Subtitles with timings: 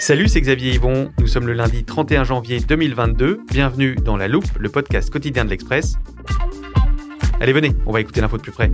[0.00, 1.12] Salut, c'est Xavier Yvon.
[1.20, 3.42] Nous sommes le lundi 31 janvier 2022.
[3.50, 5.96] Bienvenue dans La Loupe, le podcast quotidien de l'Express.
[7.38, 8.70] Allez, venez, on va écouter l'info de plus près.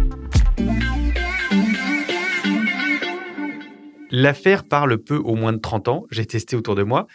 [4.12, 7.09] L'affaire parle peu au moins de 30 ans, j'ai testé autour de moi,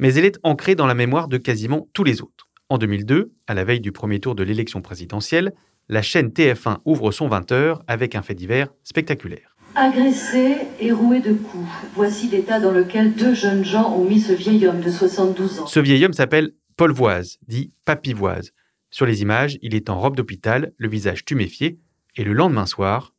[0.00, 2.48] mais elle est ancrée dans la mémoire de quasiment tous les autres.
[2.68, 5.52] En 2002, à la veille du premier tour de l'élection présidentielle,
[5.88, 9.51] la chaîne TF1 ouvre son 20h avec un fait divers spectaculaire.
[9.74, 11.68] Agressé et roué de coups.
[11.94, 15.66] Voici l'état dans lequel deux jeunes gens ont mis ce vieil homme de 72 ans.
[15.66, 18.52] Ce vieil homme s'appelle Paul Voise, dit Papy-Voise.
[18.90, 21.78] Sur les images, il est en robe d'hôpital, le visage tuméfié,
[22.16, 23.14] et le lendemain soir,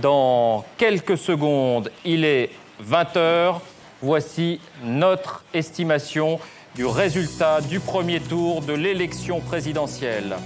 [0.00, 2.50] Dans quelques secondes, il est
[2.88, 3.60] 20h.
[4.00, 6.38] Voici notre estimation
[6.76, 10.36] du résultat du premier tour de l'élection présidentielle.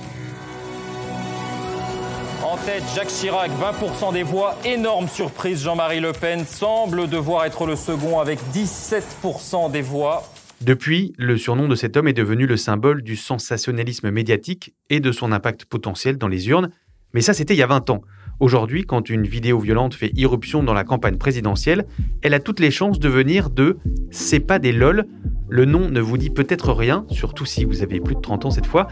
[2.44, 4.58] En tête, Jacques Chirac, 20% des voix.
[4.66, 10.30] Énorme surprise, Jean-Marie Le Pen semble devoir être le second avec 17% des voix.
[10.60, 15.10] Depuis, le surnom de cet homme est devenu le symbole du sensationnalisme médiatique et de
[15.10, 16.70] son impact potentiel dans les urnes.
[17.14, 18.02] Mais ça, c'était il y a 20 ans.
[18.40, 21.86] Aujourd'hui, quand une vidéo violente fait irruption dans la campagne présidentielle,
[22.22, 23.78] elle a toutes les chances de venir de
[24.10, 25.06] C'est pas des lol.
[25.48, 28.50] Le nom ne vous dit peut-être rien, surtout si vous avez plus de 30 ans
[28.50, 28.88] cette fois,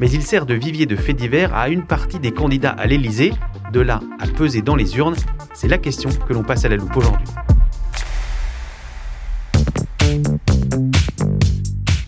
[0.00, 3.32] mais il sert de vivier de faits divers à une partie des candidats à l'Élysée.
[3.72, 5.16] De là à peser dans les urnes,
[5.52, 7.26] c'est la question que l'on passe à la loupe aujourd'hui.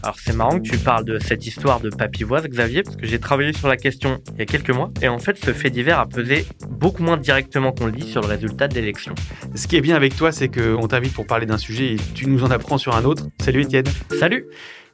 [0.08, 3.18] Alors c'est marrant que tu parles de cette histoire de papilloise, Xavier, parce que j'ai
[3.18, 5.98] travaillé sur la question il y a quelques mois, et en fait ce fait divers
[5.98, 9.14] a pesé beaucoup moins directement qu'on le dit sur le résultat de l'élection.
[9.54, 12.26] Ce qui est bien avec toi, c'est qu'on t'invite pour parler d'un sujet et tu
[12.26, 13.24] nous en apprends sur un autre.
[13.38, 13.84] Salut Étienne.
[14.18, 14.46] Salut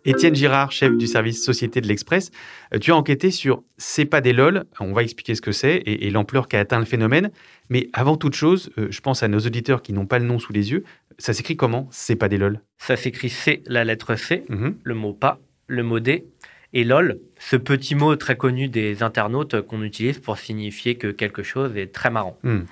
[0.05, 2.31] Étienne Girard, chef du service Société de l'Express,
[2.75, 5.77] euh, tu as enquêté sur C'est pas des lol, on va expliquer ce que c'est
[5.77, 7.31] et, et l'ampleur qu'a atteint le phénomène.
[7.71, 10.39] Mais avant toute chose, euh, je pense à nos auditeurs qui n'ont pas le nom
[10.39, 10.85] sous les yeux.
[11.19, 11.89] Ça s'écrit comment?
[11.91, 12.61] C'est pas des lol?
[12.79, 14.77] Ça s'écrit C, la lettre C, Mhm.
[14.83, 16.25] le mot pas, le mot D,
[16.73, 21.43] et LOL, ce petit mot très connu des internautes qu'on utilise pour signifier que quelque
[21.45, 22.37] chose est très marrant.
[22.43, 22.63] Hmm.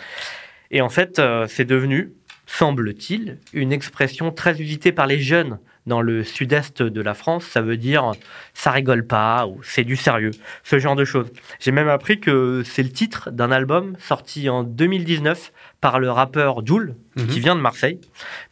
[0.72, 2.12] Et en fait, euh, c'est devenu,
[2.46, 7.44] semble-t-il, une expression très usitée par les jeunes dans le sud-est de la France.
[7.44, 8.12] Ça veut dire
[8.54, 10.30] ça rigole pas ou c'est du sérieux,
[10.62, 11.30] ce genre de choses.
[11.60, 16.64] J'ai même appris que c'est le titre d'un album sorti en 2019 par le rappeur
[16.66, 17.26] Joule, Mhm.
[17.26, 18.00] qui vient de Marseille.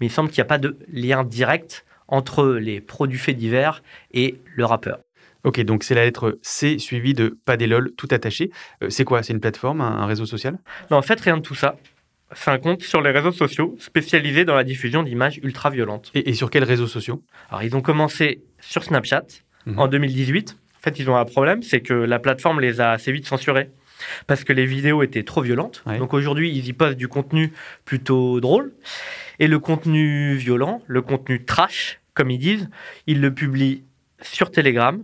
[0.00, 3.82] Mais il semble qu'il n'y a pas de lien direct entre les produits faits divers
[4.12, 4.98] et le rappeur.
[5.44, 8.50] Ok, donc c'est la lettre C suivie de pas des lol tout attaché.
[8.82, 9.22] Euh, c'est quoi?
[9.22, 10.58] C'est une plateforme, un réseau social?
[10.91, 11.76] Non, en fait, rien de tout ça.
[12.34, 16.10] C'est un compte sur les réseaux sociaux spécialisé dans la diffusion d'images ultra-violentes.
[16.14, 17.22] et, et sur quels réseaux sociaux?
[17.48, 19.24] Alors, ils ont commencé sur Snapchat
[19.66, 19.78] Mhm.
[19.78, 20.56] en 2018.
[20.78, 23.68] En fait, ils ont un problème, c'est que la plateforme les a assez vite censurés
[24.26, 25.82] parce que les vidéos étaient trop violentes.
[25.86, 25.98] Ouais.
[25.98, 27.52] Donc aujourd'hui, ils y postent du contenu
[27.84, 28.72] plutôt drôle.
[29.38, 32.70] Et le contenu violent, le contenu trash, comme ils disent,
[33.06, 33.84] ils le publient
[34.22, 35.02] sur Telegram,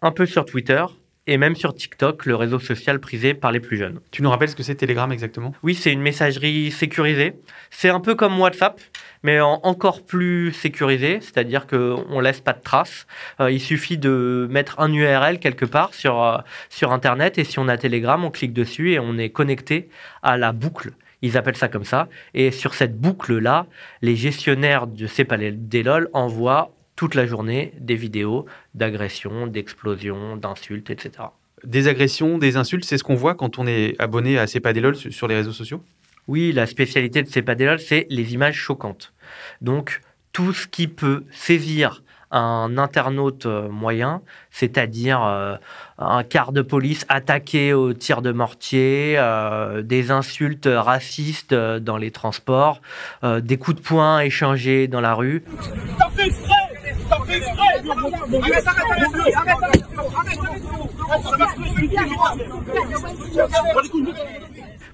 [0.00, 0.84] un peu sur Twitter
[1.30, 4.00] et même sur TikTok, le réseau social prisé par les plus jeunes.
[4.10, 5.54] Tu nous rappelles ce que c'est Telegram exactement?
[5.62, 7.34] Oui, c'est une messagerie sécurisée.
[7.70, 8.80] C'est un peu comme WhatsApp,
[9.22, 13.06] mais en encore plus sécurisé, c'est-à-dire qu'on laisse pas de traces.
[13.38, 17.60] Euh, il suffit de mettre un URL quelque part sur, euh, sur Internet, et si
[17.60, 19.88] on a Telegram, on clique dessus et on est connecté
[20.24, 20.90] à la boucle.
[21.22, 22.08] Ils appellent ça comme ça.
[22.34, 23.66] Et sur cette boucle-là,
[24.02, 28.44] les gestionnaires de ces palais des LOL envoient toute la journée des vidéos
[28.74, 31.28] d'agressions, d'explosions, d'insultes, etc.
[31.64, 34.74] Des agressions, des insultes, c'est ce qu'on voit quand on est abonné à C'est pas
[34.74, 35.82] des lol sur, les réseaux sociaux?
[36.28, 39.14] Oui, la spécialité de ces padélol, c'est les images choquantes.
[39.62, 40.02] Donc,
[40.34, 44.20] tout ce qui peut saisir un internaute euh, moyen,
[44.50, 45.56] c'est-à-dire euh,
[45.98, 52.10] un quart de police attaqué au tir de mortier, euh, des insultes racistes dans les
[52.10, 52.82] transports,
[53.24, 55.42] euh, des coups de poing échangés dans la rue.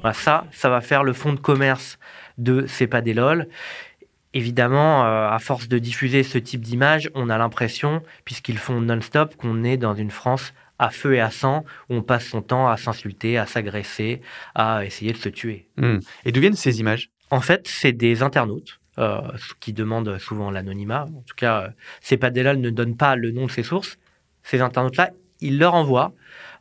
[0.00, 1.98] Voilà, ça, ça va faire le fond de commerce
[2.38, 3.48] de C'est pas des lol.
[4.34, 9.34] Évidemment, euh, à force de diffuser ce type d'images, on a l'impression, puisqu'ils font non-stop,
[9.36, 12.68] qu'on est dans une France à feu et à sang, où on passe son temps
[12.68, 14.20] à s'insulter, à s'agresser,
[14.54, 15.68] à essayer de se tuer.
[15.78, 16.00] Hmm.
[16.26, 17.10] Et d'où viennent ces images?
[17.30, 19.20] En fait, c'est des internautes euh,
[19.60, 21.02] qui demandent souvent l'anonymat.
[21.04, 21.68] En tout cas, euh,
[22.00, 23.98] Cepadellol ne donne pas le nom de ses sources.
[24.42, 25.10] Ces internautes-là,
[25.40, 26.12] ils leur envoient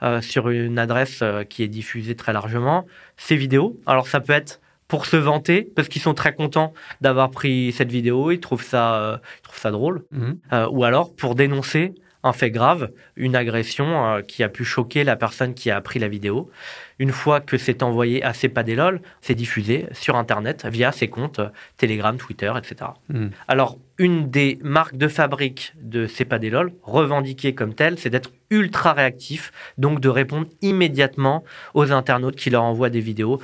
[0.03, 2.85] euh, sur une adresse euh, qui est diffusée très largement
[3.17, 3.79] ces vidéos.
[3.85, 6.71] Alors ça peut être pour se vanter, parce qu'ils sont très contents
[7.01, 10.05] d'avoir pris cette vidéo, ils trouvent ça, ils trouvent ça drôle.
[10.53, 11.95] Euh, ou alors pour dénoncer
[12.25, 16.00] un fait grave, une agression euh, qui a pu choquer la personne qui a pris
[16.00, 16.50] la vidéo.
[16.98, 21.39] Une fois que c'est envoyé à Cepadellol, c'est diffusé sur Internet via ses comptes
[21.77, 22.92] Telegram, Twitter, etc.
[23.10, 23.31] Mhm.
[23.48, 29.51] Alors, une des marques de fabrique de Cepadellol, revendiquée comme telle, c'est d'être ultra réactif,
[29.78, 31.44] donc de répondre immédiatement
[31.75, 33.39] aux internautes qui leur envoient des vidéos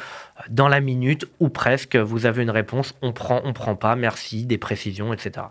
[0.49, 1.95] dans la minute ou presque.
[1.95, 5.45] Vous avez une réponse, on prend, on prend pas, merci, des précisions, etc.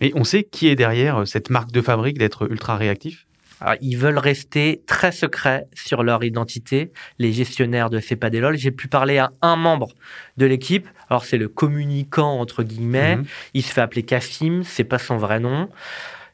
[0.00, 3.26] Mais on sait qui est derrière euh, cette marque de fabrique d'être ultra réactif?
[3.60, 8.56] Alors, ils veulent rester très secrets sur leur identité, les gestionnaires de Cepadellol.
[8.56, 9.88] J'ai pu parler à un membre
[10.36, 10.88] de l'équipe.
[11.08, 13.16] Alors, c'est le communicant, entre guillemets.
[13.16, 13.24] Mhm.
[13.54, 15.68] Il se fait appeler Cassim, c'est pas son vrai nom.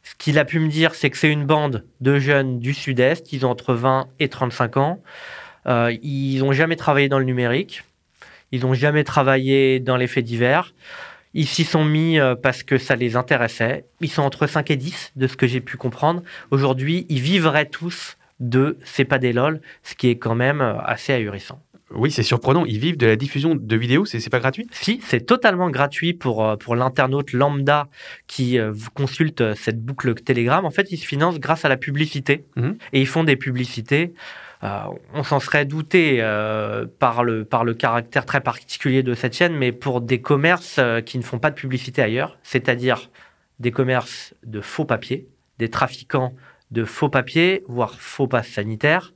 [0.03, 3.32] Ce qu'il a pu me dire, c'est que c'est une bande de jeunes du Sud-Est.
[3.32, 5.03] Ils ont entre 20 et 35 ans.
[5.67, 7.85] Euh, ils n'ont jamais travaillé dans le numérique.
[8.50, 10.75] Ils n'ont jamais travaillé dans les faits divers.
[11.35, 13.85] Ils s'y sont mis euh, parce que ça les intéressait.
[14.00, 16.23] Ils sont entre 5 et 10, de ce que j'ai pu comprendre.
[16.50, 21.62] Aujourd'hui, ils vivraient tous de Cepadellol, ce qui est quand même euh, assez ahurissant.
[21.93, 22.65] Oui, c'est surprenant.
[22.67, 24.67] Ils vivent de la diffusion de vidéos, c'est c'est pas gratuit?
[24.71, 27.88] Si, c'est totalement gratuit pour, euh, pour l'internaute lambda
[28.27, 30.65] qui euh, consulte cette boucle Telegram.
[30.65, 32.44] En fait, ils se financent grâce à la publicité.
[32.56, 32.77] Mhm.
[32.93, 34.15] Et ils font des publicités.
[34.62, 34.82] Euh,
[35.14, 39.54] on s'en serait douté euh, par, le, par le caractère très particulier de cette chaîne,
[39.54, 43.10] mais pour des commerces euh, qui ne font pas de publicité ailleurs, c'est-à-dire
[43.58, 45.26] des commerces de faux papiers,
[45.58, 46.34] des trafiquants
[46.70, 49.12] de faux papiers, voire faux passes sanitaires,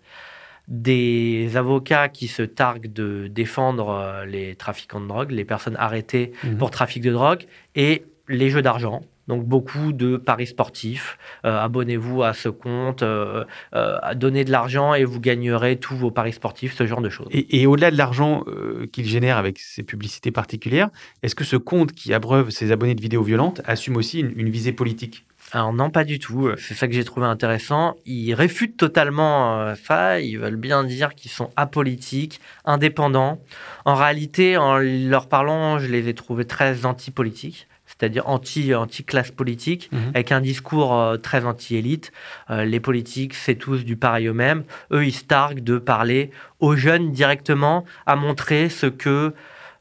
[0.66, 6.56] des avocats qui se targuent de défendre les trafiquants de drogue, les personnes arrêtées Mhm.
[6.56, 7.44] pour trafic de drogue,
[7.74, 9.02] et les jeux d'argent.
[9.28, 11.18] Donc beaucoup de paris sportifs.
[11.44, 13.44] Euh, Abonnez-vous à ce compte, euh,
[13.74, 17.28] euh, donnez de l'argent et vous gagnerez tous vos paris sportifs, ce genre de choses.
[17.30, 18.44] Et, et au-delà de l'argent
[18.92, 20.90] qu'il génère avec ces publicités particulières,
[21.22, 24.50] est-ce que ce compte qui abreuve ses abonnés de vidéos violentes assume aussi une, une
[24.50, 25.24] visée politique?
[25.52, 26.50] Alors non, pas du tout.
[26.56, 27.96] C'est ça que j'ai trouvé intéressant.
[28.06, 30.20] Ils réfutent totalement ça.
[30.20, 33.40] Ils veulent bien dire qu'ils sont apolitiques, indépendants.
[33.84, 37.68] En réalité, en leur parlant, je les ai trouvés très anti-politiques,
[38.04, 40.10] c'est-à-dire anti, anti-classe politique, Mhm.
[40.14, 42.12] avec un discours euh, très anti-élite.
[42.50, 44.64] Euh, les politiques, c'est tous du pareil au même.
[44.92, 46.30] Eux, ils se targuent de parler
[46.60, 49.32] aux jeunes directement, à montrer ce que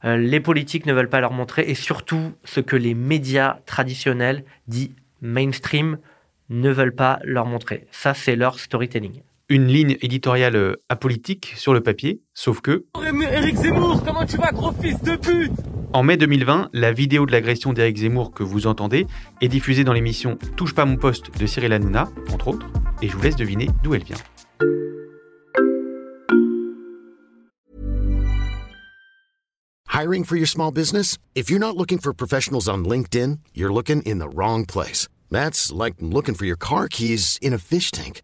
[0.06, 4.46] euh, les politiques ne veulent pas leur montrer et surtout ce que les médias traditionnels,
[4.68, 4.92] dits
[5.22, 5.98] mainstream,
[6.50, 7.88] ne veulent pas leur montrer.
[7.92, 9.22] Ça, c'est leur storytelling.
[9.50, 12.86] Une ligne éditoriale apolitique sur le papier, sauf que,
[13.32, 15.52] Eric Zemmour, comment tu vas, gros fils de pute?
[15.94, 19.06] En mai 2020, la vidéo de l'agression d'Éric Zemmour que vous entendez
[19.42, 22.68] est diffusée dans l'émission Touche pas mon poste de Cyril Hanouna, entre autres,
[23.02, 24.18] et je vous laisse deviner d'où elle vient.
[29.94, 31.20] Hiring for your small business?
[31.36, 35.08] If you're not looking for professionals on LinkedIn, you're looking in the wrong place.
[35.30, 38.24] That's like looking for your car keys in a fish tank.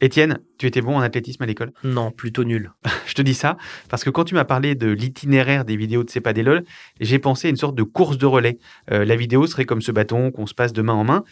[0.00, 1.72] Étienne, tu étais bon en athlétisme à l'école?
[1.82, 2.70] Non, plutôt nul.
[3.06, 3.56] Je te dis ça
[3.88, 6.64] parce que quand tu m'as parlé de l'itinéraire des vidéos de Cepadellol,
[7.00, 8.58] j'ai pensé à une sorte de course de relais.
[8.92, 11.24] Euh, la vidéo serait comme ce bâton qu'on se passe de main en main.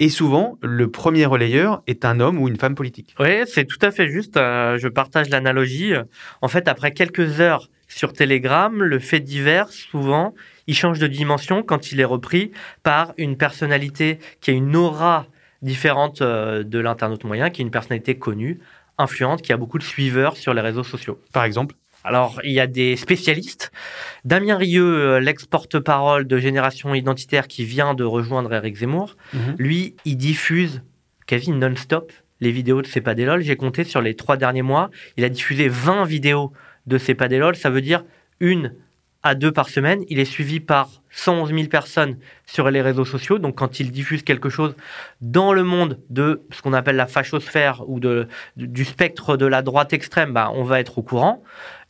[0.00, 3.14] Et souvent, le premier relayeur est un homme ou une femme politique.
[3.20, 4.36] Oui, c'est tout à fait juste.
[4.36, 5.92] Euh, je partage l'analogie.
[6.40, 10.34] En fait, après quelques heures sur Telegram, le fait divers, souvent,
[10.66, 12.50] il change de dimension quand il est repris
[12.82, 15.26] par une personnalité qui a une aura
[15.64, 18.60] différente euh, de l'internaute moyen, qui est une personnalité connue,
[18.98, 21.18] influente, qui a beaucoup de suiveurs sur les réseaux sociaux.
[21.32, 21.74] Par exemple,
[22.06, 23.72] Alors, il y a des spécialistes.
[24.26, 29.54] Damien Rieu, euh, l'ex-porte-parole de Génération Identitaire qui vient de rejoindre Eric Zemmour, Mhm.
[29.58, 30.82] lui, il diffuse
[31.26, 33.40] quasi non-stop les vidéos de Cepadellol.
[33.42, 34.90] J'ai compté sur les trois derniers mois.
[35.16, 36.52] Il a diffusé 20 vidéos
[36.86, 37.56] de Cepadellol.
[37.56, 38.04] Ça veut dire
[38.40, 38.74] une
[39.22, 40.04] à deux par semaine.
[40.08, 43.38] Il est suivi par 111 000 personnes sur les réseaux sociaux.
[43.38, 44.74] Donc, quand il diffuse quelque chose
[45.20, 48.00] dans le monde de ce qu'on appelle la fachosphère ou
[48.56, 51.42] du spectre de la droite extrême, bah, on va être au courant.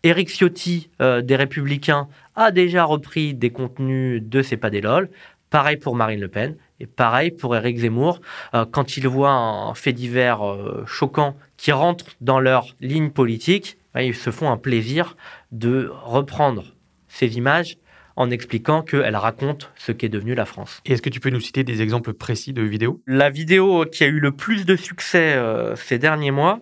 [0.02, 5.09] Éric Ciotti euh, des Républicains a déjà repris des contenus de C'est pas des lol.
[5.49, 8.21] Pareil pour Marine Le Pen et pareil pour Éric Zemmour.
[8.54, 13.78] Euh, quand il voit un fait divers euh, choquant qui rentre dans leur ligne politique,
[13.95, 15.16] bah, ils se font un plaisir
[15.52, 16.75] de reprendre
[17.09, 17.78] ces images
[18.16, 20.80] en expliquant qu'elles racontent ce qu'est devenu la France.
[20.85, 23.00] Et est-ce que tu peux nous citer des exemples précis de vidéos?
[23.06, 26.61] La vidéo qui a eu le plus de succès euh, ces derniers mois,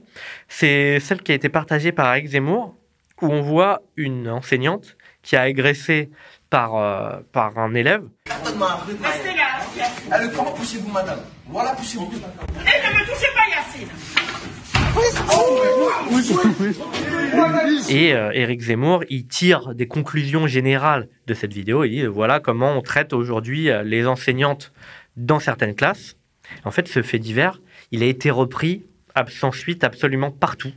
[0.48, 2.74] c'est celle qui a été partagée par Éric Zemmour,
[3.20, 6.10] où on voit une enseignante qui a agressé
[6.50, 8.02] par, euh, par un élève.
[8.26, 9.52] Restez là.
[10.10, 11.20] Allez, comment poussez-vous, madame?
[11.48, 12.04] Voilà, poussez-vous.
[12.04, 14.51] Et ne me touchez pas, Yacine.
[17.88, 21.84] Et euh, Éric Zemmour, il tire des conclusions générales de cette vidéo.
[21.84, 24.72] Il dit voilà comment on traite aujourd'hui euh, les enseignantes
[25.16, 26.16] dans certaines classes.
[26.64, 28.84] En fait, ce fait divers, il a été repris
[29.28, 30.72] sans suite absolument partout.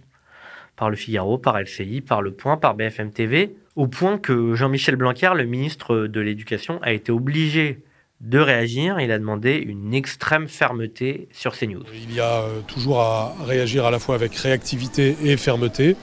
[0.75, 4.97] Par le Figaro, par LCI, par Le Point, par BFM TV, au point que Jean-Michel
[4.97, 7.79] Blanquer, le ministre de l'Éducation, a été obligé
[8.21, 8.99] de réagir.
[8.99, 11.83] Il a demandé une extrême fermeté sur CNews.
[11.93, 15.95] Il y a euh, toujours à réagir à la fois avec réactivité et fermeté,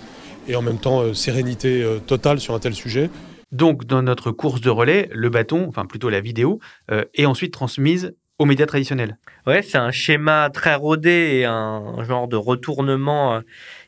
[0.49, 3.11] et en même temps euh, sérénité euh, totale sur un tel sujet.
[3.50, 6.59] Donc, dans notre course de relais, le bâton, enfin plutôt la vidéo,
[6.90, 9.19] euh, est ensuite transmise aux médias traditionnels.
[9.47, 13.40] Ouais, c'est un schéma très rodé et un genre de retournement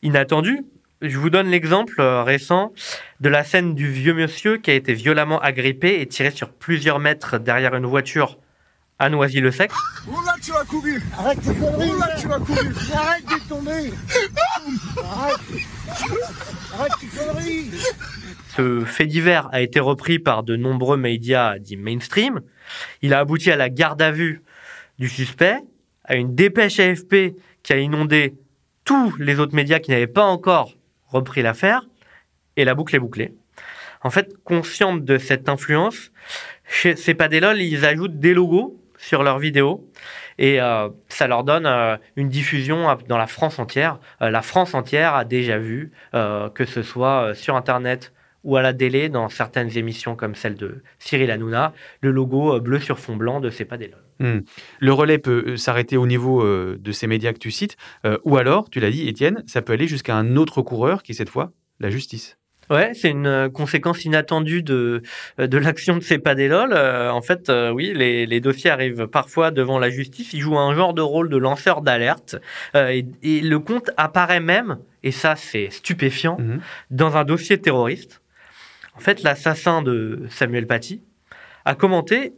[0.02, 0.64] inattendu.
[1.06, 2.72] Je vous donne l'exemple euh, récent
[3.20, 6.98] de la scène du vieux monsieur qui a été violemment agrippé et tiré sur plusieurs
[6.98, 8.38] mètres derrière une voiture
[8.98, 9.70] à Noisy-le-Sec.
[10.08, 11.90] Oula, tu vas courir Arrête tes conneries.
[11.90, 13.92] Oula, tu vas courir Arrête de tomber.
[14.96, 15.40] Arrête.
[16.72, 17.70] Arrête tes conneries.
[18.56, 22.40] Ce fait divers a été repris par de nombreux médias dits mainstream.
[23.02, 24.40] Il a abouti à la garde à vue
[24.98, 25.58] du suspect,
[26.04, 28.36] à une dépêche AFP qui a inondé
[28.86, 30.72] tous les autres médias qui n'avaient pas encore
[31.14, 31.86] repris l'affaire,
[32.56, 33.34] et la boucle est bouclée.
[34.02, 36.12] En fait, conscients de cette influence,
[36.66, 39.88] chez C'est pas des lol, ils ajoutent des logos sur leurs vidéos
[40.38, 43.98] et euh, ça leur donne euh, une diffusion dans la France entière.
[44.20, 48.74] Euh, la France entière a déjà vu, que ce soit sur Internet ou à la
[48.74, 53.40] télé, dans certaines émissions comme celle de Cyril Hanouna, le logo bleu sur fond blanc
[53.40, 53.78] de C'est pas.
[54.24, 54.40] Hmm.
[54.80, 57.76] Le relais peut euh, s'arrêter au niveau euh, de ces médias que tu cites,
[58.06, 61.12] euh, ou alors, tu l'as dit, Étienne, ça peut aller jusqu'à un autre coureur qui
[61.12, 62.38] est cette fois la justice.
[62.70, 65.02] Ouais, c'est une conséquence inattendue de,
[65.36, 66.72] de l'action de C'est pas des lol.
[66.72, 70.32] Euh, en fait, euh, oui, les, les dossiers arrivent parfois devant la justice.
[70.32, 72.36] Ils jouent un genre de rôle de lanceur d'alerte.
[72.74, 76.60] Euh, et, et le compte apparaît même, et ça c'est stupéfiant, Mhm.
[76.90, 78.22] dans un dossier terroriste.
[78.96, 81.02] En fait, l'assassin de Samuel Paty
[81.66, 82.32] a commenté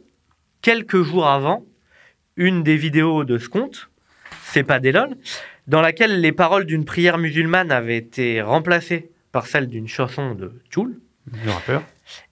[0.61, 1.63] quelques jours avant
[2.37, 3.89] une des vidéos de ce compte,
[4.43, 5.09] C'est pas des lol,
[5.67, 10.53] dans laquelle les paroles d'une prière musulmane avaient été remplacées par celles d'une chanson de
[10.71, 10.97] Tool.
[11.43, 11.83] Le rappeur.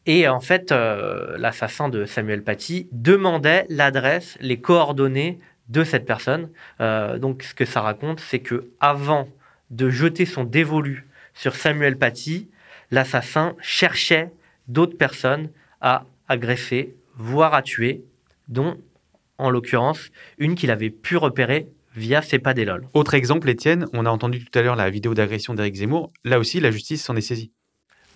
[0.05, 6.49] Et en fait, euh, l'assassin de Samuel Paty demandait l'adresse, les coordonnées de cette personne.
[6.79, 9.27] Euh, donc, ce que ça raconte, c'est que avant
[9.71, 12.47] de jeter son dévolu sur Samuel Paty,
[12.91, 14.31] l'assassin cherchait
[14.67, 15.49] d'autres personnes
[15.81, 18.03] à agresser, voire à tuer,
[18.47, 18.77] dont,
[19.37, 22.87] en l'occurrence, une qu'il avait pu repérer via C'est pas des lol.
[22.93, 26.11] Autre exemple, Étienne, on a entendu tout à l'heure la vidéo d'agression d'Éric Zemmour.
[26.23, 27.51] Là aussi, la justice s'en est saisie.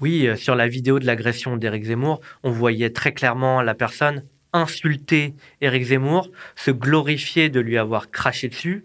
[0.02, 4.24] Oui, euh, sur la vidéo de l'agression d'Éric Zemmour, on voyait très clairement la personne
[4.54, 8.84] insulter Éric Zemmour, se glorifier de lui avoir craché dessus.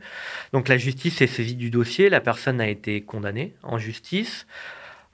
[0.52, 4.46] Donc la justice est saisie du dossier, la personne a été condamnée en justice.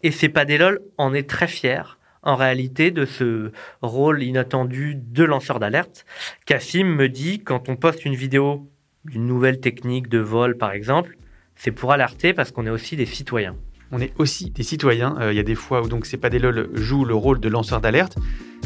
[0.03, 3.51] Et c'est pas des lol en est très fier en réalité de ce
[3.83, 6.05] rôle inattendu de lanceur d'alerte.
[6.47, 8.69] Cassim me dit quand on poste une vidéo
[9.05, 11.17] d'une nouvelle technique de vol par exemple,
[11.57, 13.57] c'est pour alerter parce qu'on est aussi des citoyens.
[13.93, 15.17] On est aussi des citoyens.
[15.21, 17.41] Euh, Il y a des fois où donc c'est pas des lol joue le rôle
[17.41, 18.17] de lanceur d'alerte.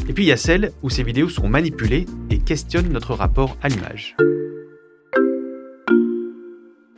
[0.07, 3.57] Et puis il y a celles où ces vidéos sont manipulées et questionnent notre rapport
[3.61, 4.15] à l'image.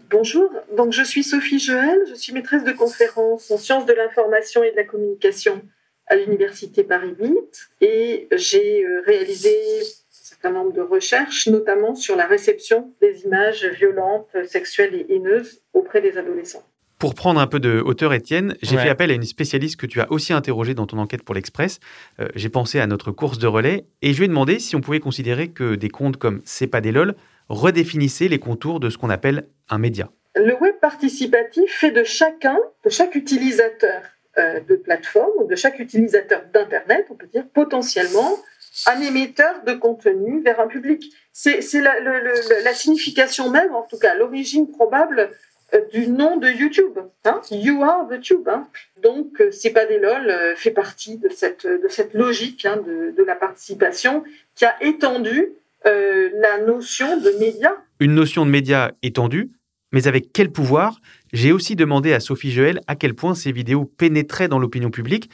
[0.10, 4.64] Bonjour, donc je suis Sophie Joël, je suis maîtresse de conférence en sciences de l'information
[4.64, 5.62] et de la communication
[6.08, 7.34] à l'Université Paris 8
[7.82, 9.50] et j'ai euh, réalisé
[9.82, 15.62] un certain nombre de recherches, notamment sur la réception des images violentes, sexuelles et haineuses
[15.74, 16.64] auprès des adolescents.
[17.00, 18.84] Pour prendre un peu de hauteur, Étienne, j'ai Ouais.
[18.84, 21.80] fait appel à une spécialiste que tu as aussi interrogée dans ton enquête pour l'Express.
[22.20, 24.82] Euh, j'ai pensé à notre course de relais et je lui ai demandé si on
[24.82, 27.14] pouvait considérer que des comptes comme C'est pas des lol
[27.50, 30.10] redéfinissaient les contours de ce qu'on appelle un média.
[30.36, 34.02] Le web participatif fait de chacun, de chaque utilisateur
[34.38, 38.38] de plateforme ou de chaque utilisateur d'Internet, on peut dire potentiellement
[38.86, 41.12] un émetteur de contenu vers un public.
[41.32, 45.32] C'est la, signification même, en tout cas l'origine probable
[45.74, 46.98] euh, du nom de YouTube.
[47.26, 48.48] Hein, you are the tube.
[48.48, 48.68] Hein.
[49.02, 52.78] Donc, euh, C'est pas des lol euh, fait partie de cette, de cette logique hein,
[52.78, 54.24] de, de, la participation
[54.56, 55.54] qui a étendu
[55.86, 57.76] euh, la notion de média.
[58.00, 59.52] Une notion de média étendue,
[59.92, 61.00] mais avec quel pouvoir?
[61.34, 65.30] J'ai aussi demandé à Sophie Joël à quel point ces vidéos pénétraient dans l'opinion publique,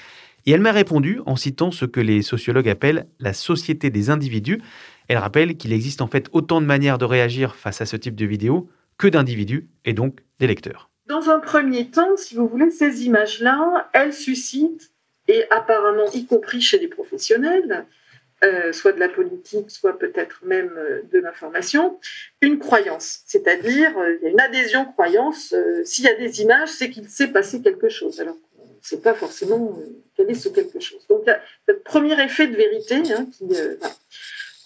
[0.45, 4.61] et elle m'a répondu en citant ce que les sociologues appellent la société des individus.
[5.07, 8.15] Elle rappelle qu'il existe en fait autant de manières de réagir face à ce type
[8.15, 10.89] de vidéos que d'individus et donc des lecteurs.
[11.07, 14.91] Dans un premier temps, si vous voulez, ces images-là, elles suscitent,
[15.27, 17.85] et apparemment y compris chez les professionnels,
[18.43, 21.99] euh, soit de la politique, soit peut-être même euh, de l'information,
[22.41, 23.21] une croyance.
[23.25, 25.55] C'est-à-dire, euh, il y a une adhésion croyance.
[25.85, 28.19] S'il y a des images, c'est qu'il s'est passé quelque chose.
[28.19, 29.79] Alors, on ne sait pas forcément
[30.17, 31.05] quel est ce quelque chose.
[31.07, 33.45] Donc, il y a premier effet de vérité hein, qui.
[33.45, 33.95] voilà.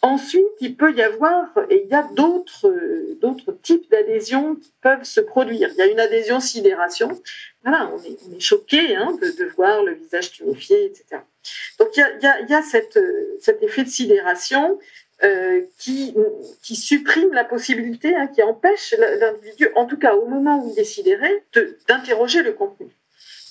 [0.01, 4.71] Ensuite, il peut y avoir, et il y a d'autres euh, d'autres types d'adhésions qui
[4.81, 5.69] peuvent se produire.
[5.73, 7.19] Il y a une adhésion sidération.
[7.63, 11.21] Voilà, on est, on est choqué hein, de, de voir le visage tuméfié, etc.
[11.79, 13.89] Donc il y a, il y a, il y a cette, euh, cet effet de
[13.89, 14.79] sidération
[15.23, 16.13] euh, qui,
[16.61, 20.79] qui supprime la possibilité, hein, qui empêche l'individu, en tout cas au moment où il
[20.79, 21.43] est sidéré,
[21.87, 22.87] d'interroger le contenu.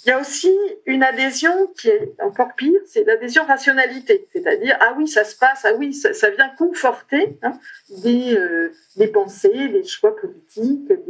[0.06, 4.94] Il y a aussi une adhésion qui est encore pire, c'est l'adhésion rationalité, c'est-à-dire ah
[4.96, 7.58] oui ça se passe, ah oui ça, ça vient conforter hein,
[8.04, 11.00] des, euh, des pensées, des choix politiques, des,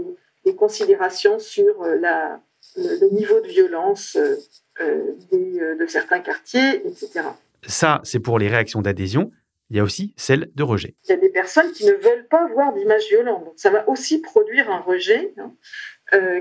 [0.47, 2.41] des considérations sur euh, la,
[2.79, 7.21] le, le niveau de violence euh, des, de certains quartiers, etc.
[7.67, 9.31] Ça, c'est pour les réactions d'adhésion.
[9.69, 10.95] Il y a aussi celle de rejet.
[11.05, 13.45] Il y a des personnes qui ne veulent pas voir d'images violentes.
[13.45, 15.53] Donc ça va aussi produire un rejet hein,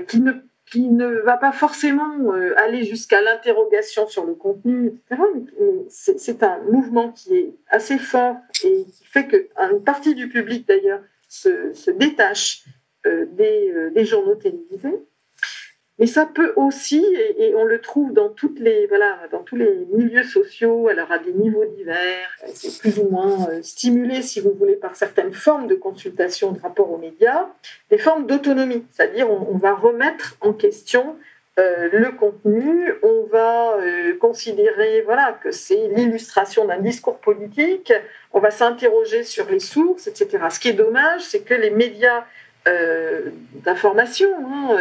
[0.06, 0.32] qui, ne,
[0.76, 5.22] qui ne va pas forcément euh, aller jusqu'à l'interrogation sur le contenu, etc.
[5.58, 10.68] Mais C'est un mouvement qui est assez fort et qui fait qu'une partie du public,
[10.68, 12.64] d'ailleurs, se, détache
[13.06, 15.00] euh, euh, des journaux télévisés.
[15.98, 17.04] Mais ça peut aussi,
[17.38, 21.18] et, on le trouve dans, toutes les, voilà, dans tous les milieux sociaux, alors à
[21.18, 25.32] des niveaux divers, euh, c'est plus ou moins euh, stimulé, si vous voulez, par certaines
[25.32, 27.46] formes de consultation de rapport aux médias,
[27.90, 31.16] des formes d'autonomie, c'est-à-dire on, va remettre en question
[31.58, 33.78] euh, le contenu, on va
[34.20, 37.90] considérer voilà, que c'est l'illustration d'un discours politique,
[38.34, 40.44] on va s'interroger sur les sources, etc.
[40.50, 42.26] Ce qui est dommage, c'est que les médias
[43.64, 44.76] d'information hein,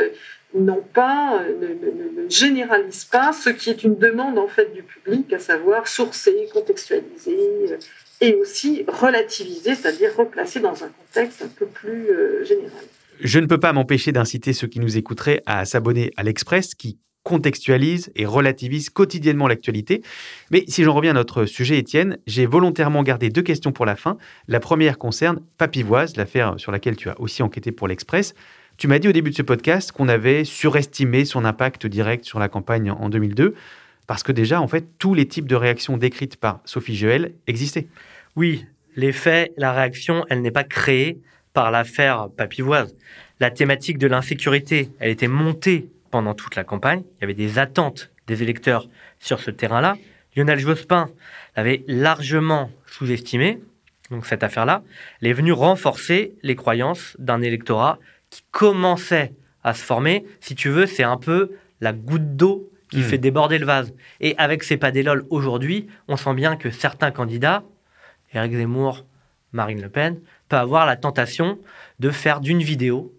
[0.55, 4.83] n'ont pas, euh, ne, ne- généralisent pas ce qui est une demande en fait du
[4.83, 7.37] public, à savoir sourcer, contextualiser
[7.71, 7.77] euh,
[8.21, 12.83] et aussi relativiser, c'est-à-dire replacer dans un contexte un peu plus euh, général.
[13.21, 16.97] Je ne peux pas m'empêcher d'inciter ceux qui nous écouteraient à s'abonner à l'Express qui
[17.23, 20.03] contextualise et relativise quotidiennement l'actualité.
[20.51, 23.95] Mais si j'en reviens à notre sujet, Étienne, j'ai volontairement gardé deux questions pour la
[23.95, 24.17] fin.
[24.47, 28.35] La première concerne Papivoise, l'affaire sur laquelle tu as aussi enquêté pour l'Express.
[28.77, 32.39] Tu m'as dit au début de ce podcast qu'on avait surestimé son impact direct sur
[32.39, 33.55] la campagne en 2002,
[34.05, 37.87] parce que déjà, en fait, tous les types de réactions décrites par Sophie Joël existaient.
[38.35, 38.65] Oui,
[38.97, 41.19] les faits, la réaction, elle n'est pas créée
[41.53, 42.93] par l'affaire Papivoise.
[43.39, 47.03] La thématique de l'insécurité, elle était montée pendant toute la campagne.
[47.17, 49.95] Il y avait des attentes des électeurs sur ce terrain-là.
[50.35, 51.09] Lionel Jospin
[51.55, 53.61] l'avait largement sous-estimé.
[54.11, 54.83] Donc cette affaire-là,
[55.21, 59.33] elle est venue renforcer les croyances d'un électorat qui commençait
[59.63, 60.25] à se former.
[60.39, 63.03] Si tu veux, c'est un peu la goutte d'eau qui Mmh.
[63.03, 63.93] fait déborder le vase.
[64.21, 67.63] Et avec ces pas d'élols aujourd'hui, on sent bien que certains candidats,
[68.33, 69.05] Éric Zemmour,
[69.51, 71.59] Marine Le Pen, peuvent avoir la tentation
[71.99, 73.13] de faire d'une vidéo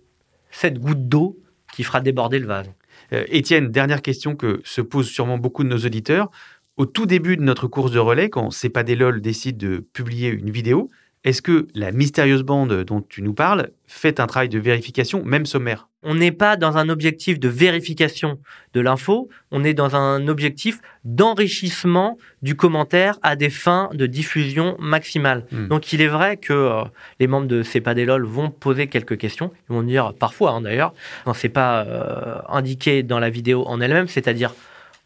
[0.50, 1.38] cette goutte d'eau
[1.72, 2.70] qui fera déborder le vase.
[3.12, 6.30] Euh, Étienne, dernière question que se posent sûrement beaucoup de nos auditeurs.
[6.76, 9.78] Au tout début de notre course de relais, quand C'est pas des lol décide de
[9.92, 10.90] publier une vidéo,
[11.26, 15.44] est-ce que la mystérieuse bande dont tu nous parles fait un travail de vérification, même
[15.44, 15.88] sommaire?
[16.04, 18.38] On n'est pas dans un objectif de vérification
[18.74, 24.76] de l'info, on est dans un objectif d'enrichissement du commentaire à des fins de diffusion
[24.78, 25.46] maximale.
[25.50, 25.66] Hmm.
[25.66, 26.84] Donc il est vrai que euh,
[27.18, 29.50] les membres de C'est pas des lol vont poser quelques questions.
[29.68, 33.80] Ils vont dire parfois hein, d'ailleurs, quand c'est pas euh, indiqué dans la vidéo en
[33.80, 34.54] elle-même, c'est-à-dire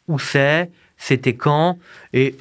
[0.06, 1.78] où c'est, c'était quand
[2.12, 2.34] et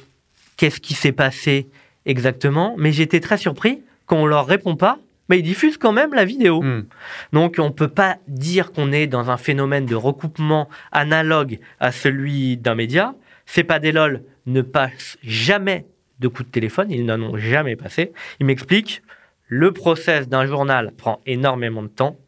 [0.58, 1.66] qu'est-ce qui s'est passé
[2.06, 2.74] exactement.
[2.78, 6.24] Mais j'étais très surpris quand on leur répond pas, mais ils diffusent quand même la
[6.24, 6.60] vidéo.
[6.62, 6.86] Hmm.
[7.32, 11.92] Donc on ne peut pas dire qu'on est dans un phénomène de recoupement analogue à
[11.92, 13.14] celui d'un média.
[13.46, 15.86] C'est pas des lol ne passe jamais
[16.18, 18.12] de coups de téléphone, ils n'en ont jamais passé.
[18.40, 19.02] Ils m'expliquent,
[19.46, 22.18] le process d'un journal prend énormément de temps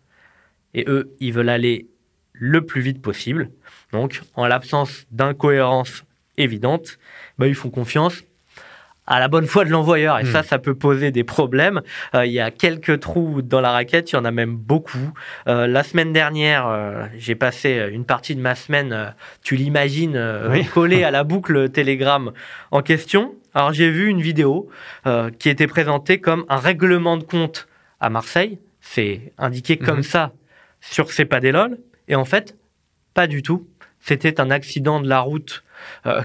[0.75, 1.89] et eux, ils veulent aller
[2.33, 3.51] le plus vite possible.
[3.93, 6.05] Donc en l'absence d'incohérence
[6.37, 6.99] évidente,
[7.39, 8.25] bah, ils font confiance
[9.07, 10.19] à la bonne foi de l'envoyeur.
[10.21, 11.83] Et ça, ça peut poser des problèmes.
[12.15, 15.13] Euh, il y a quelques trous dans la raquette, il y en a même beaucoup.
[15.49, 20.17] Euh, la semaine dernière, euh, j'ai passé une partie de ma semaine, tu l'imagines,
[20.51, 20.65] Oui.
[20.67, 22.31] collée à la boucle Telegram
[22.71, 23.35] en question.
[23.55, 24.69] Alors j'ai vu une vidéo
[25.39, 27.67] qui était présentée comme un règlement de compte
[28.01, 28.59] à Marseille.
[28.81, 30.03] C'est indiqué comme Mhm.
[30.05, 30.33] ça
[30.81, 31.79] sur Cepadelol.
[32.09, 32.57] Et en fait,
[33.15, 33.67] pas du tout.
[34.01, 35.65] C'était un accident de la route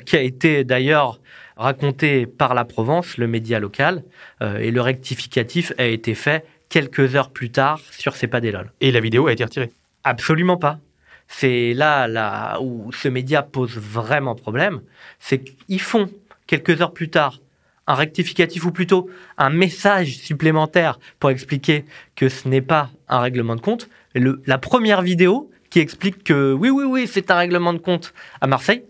[0.05, 1.19] qui a été d'ailleurs
[1.57, 4.03] raconté par la Provence, le média local,
[4.41, 8.71] euh, et le rectificatif a été fait quelques heures plus tard sur Cepadelol.
[8.81, 9.71] Et la vidéo a été retirée.
[10.03, 10.79] Absolument pas.
[11.27, 14.81] C'est là, là où ce média pose vraiment problème,
[15.19, 16.09] c'est qu'ils font
[16.45, 17.39] quelques heures plus tard
[17.89, 23.55] un rectificatif ou plutôt un message supplémentaire pour expliquer que ce n'est pas un règlement
[23.55, 23.89] de compte.
[24.13, 28.13] Le- la première vidéo qui explique que oui, oui, oui, c'est un règlement de compte
[28.41, 28.83] à Marseille,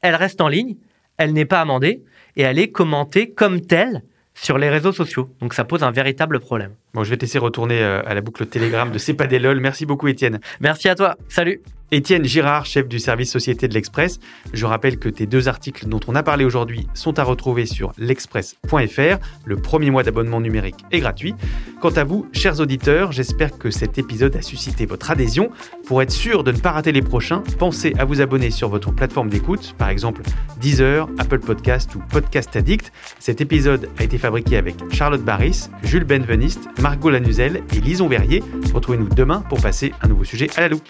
[0.00, 0.76] elle reste en ligne,
[1.18, 2.02] elle n'est pas amendée
[2.36, 4.02] et elle est commentée comme telle
[4.34, 5.28] sur les réseaux sociaux.
[5.40, 6.74] Donc ça pose un véritable problème.
[6.94, 9.38] Bon, je vais te laisser retourner euh, à la boucle Telegram de C'est pas des
[9.38, 9.60] lol.
[9.60, 10.40] Merci beaucoup, Étienne.
[10.60, 11.16] Merci à toi.
[11.28, 11.60] Salut.
[11.90, 14.20] Étienne Girard, chef du service Société de l'Express.
[14.52, 17.92] Je rappelle que tes deux articles dont on a parlé aujourd'hui sont à retrouver sur
[17.96, 19.18] l'express.fr.
[19.46, 21.34] Le premier mois d'abonnement numérique est gratuit.
[21.80, 25.50] Quant à vous, chers auditeurs, j'espère que cet épisode a suscité votre adhésion.
[25.86, 28.92] Pour être sûr de ne pas rater les prochains, pensez à vous abonner sur votre
[28.92, 30.20] plateforme d'écoute, par exemple
[30.60, 32.92] Deezer, Apple Podcast ou Podcast Addict.
[33.18, 38.42] Cet épisode a été fabriqué avec Charlotte Barris, Jules Benveniste, Margot Lanuzel et Lison Verrier.
[38.72, 40.88] Retrouvez-nous demain pour passer un nouveau sujet à la loupe.